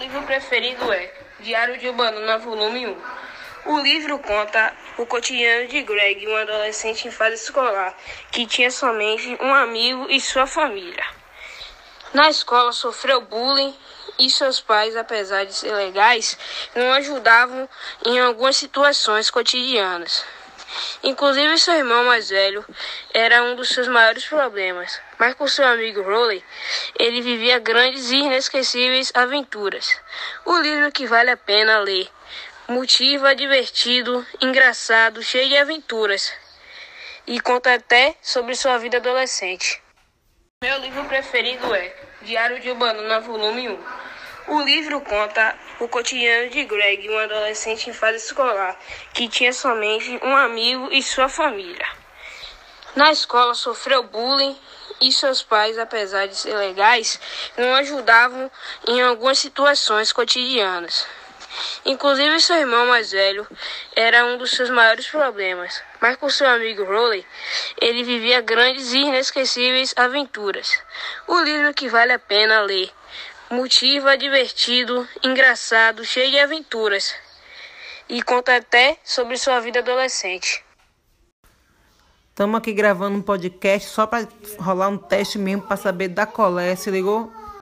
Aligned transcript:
livro 0.00 0.22
preferido 0.22 0.90
é 0.90 1.12
Diário 1.40 1.76
de 1.76 1.92
Banana, 1.92 2.38
volume 2.38 2.86
1. 2.86 2.96
O 3.66 3.80
livro 3.80 4.18
conta 4.18 4.74
o 4.96 5.04
cotidiano 5.04 5.68
de 5.68 5.82
Greg, 5.82 6.26
um 6.26 6.36
adolescente 6.36 7.06
em 7.06 7.10
fase 7.10 7.34
escolar, 7.34 7.94
que 8.32 8.46
tinha 8.46 8.70
somente 8.70 9.36
um 9.42 9.52
amigo 9.52 10.06
e 10.08 10.18
sua 10.18 10.46
família. 10.46 11.04
Na 12.14 12.30
escola 12.30 12.72
sofreu 12.72 13.20
bullying 13.20 13.76
e 14.18 14.30
seus 14.30 14.58
pais, 14.58 14.96
apesar 14.96 15.44
de 15.44 15.52
ser 15.52 15.70
legais, 15.70 16.38
não 16.74 16.94
ajudavam 16.94 17.68
em 18.06 18.18
algumas 18.18 18.56
situações 18.56 19.28
cotidianas. 19.28 20.24
Inclusive 21.02 21.58
seu 21.58 21.74
irmão 21.74 22.04
mais 22.04 22.28
velho 22.30 22.64
era 23.12 23.42
um 23.42 23.54
dos 23.56 23.70
seus 23.70 23.88
maiores 23.88 24.24
problemas, 24.26 25.00
mas 25.18 25.34
com 25.34 25.46
seu 25.46 25.66
amigo 25.66 26.02
Roley, 26.02 26.44
ele 26.98 27.20
vivia 27.22 27.58
grandes 27.58 28.10
e 28.10 28.16
inesquecíveis 28.16 29.10
aventuras. 29.14 30.00
O 30.44 30.58
livro 30.58 30.92
que 30.92 31.06
vale 31.06 31.30
a 31.30 31.36
pena 31.36 31.78
ler, 31.78 32.08
motiva, 32.68 33.34
divertido, 33.34 34.24
engraçado, 34.40 35.22
cheio 35.22 35.48
de 35.48 35.56
aventuras 35.56 36.32
e 37.26 37.40
conta 37.40 37.74
até 37.74 38.14
sobre 38.22 38.54
sua 38.54 38.78
vida 38.78 38.98
adolescente. 38.98 39.82
Meu 40.62 40.78
livro 40.78 41.04
preferido 41.06 41.74
é 41.74 41.94
Diário 42.22 42.60
de 42.60 42.72
Banana, 42.74 43.20
volume 43.20 43.68
1. 43.68 43.78
O 44.48 44.62
livro 44.62 45.00
conta 45.00 45.56
o 45.80 45.88
cotidiano 45.88 46.50
de 46.50 46.62
Greg, 46.64 47.08
um 47.08 47.18
adolescente 47.18 47.88
em 47.88 47.92
fase 47.92 48.18
escolar, 48.18 48.78
que 49.14 49.28
tinha 49.28 49.52
somente 49.52 50.20
um 50.22 50.36
amigo 50.36 50.88
e 50.92 51.02
sua 51.02 51.28
família. 51.28 51.88
Na 52.94 53.10
escola 53.10 53.54
sofreu 53.54 54.02
bullying 54.02 54.56
e 55.00 55.10
seus 55.10 55.42
pais, 55.42 55.78
apesar 55.78 56.28
de 56.28 56.36
ser 56.36 56.54
legais, 56.54 57.18
não 57.56 57.74
ajudavam 57.76 58.50
em 58.86 59.00
algumas 59.00 59.38
situações 59.38 60.12
cotidianas. 60.12 61.06
Inclusive 61.84 62.40
seu 62.40 62.56
irmão 62.56 62.86
mais 62.86 63.10
velho 63.10 63.46
era 63.96 64.24
um 64.26 64.36
dos 64.36 64.50
seus 64.50 64.68
maiores 64.70 65.08
problemas, 65.08 65.82
mas 66.00 66.16
com 66.16 66.28
seu 66.28 66.46
amigo 66.46 66.84
Roley, 66.84 67.26
ele 67.80 68.04
vivia 68.04 68.40
grandes 68.40 68.92
e 68.92 68.98
inesquecíveis 68.98 69.94
aventuras. 69.96 70.78
O 71.26 71.40
livro 71.40 71.72
que 71.72 71.88
vale 71.88 72.12
a 72.12 72.18
pena 72.18 72.60
ler 72.60 72.92
motiva, 73.50 74.16
divertido, 74.16 75.06
engraçado, 75.24 76.04
cheio 76.04 76.30
de 76.30 76.38
aventuras 76.38 77.12
e 78.08 78.22
conta 78.22 78.56
até 78.56 78.96
sobre 79.04 79.36
sua 79.36 79.58
vida 79.58 79.80
adolescente. 79.80 80.64
Estamos 82.28 82.56
aqui 82.56 82.72
gravando 82.72 83.18
um 83.18 83.22
podcast 83.22 83.88
só 83.88 84.06
para 84.06 84.26
rolar 84.58 84.88
um 84.88 84.96
teste 84.96 85.36
mesmo 85.36 85.62
para 85.62 85.76
saber 85.76 86.08
da 86.08 86.24
colé, 86.24 86.76
se 86.76 86.90
ligou? 86.90 87.30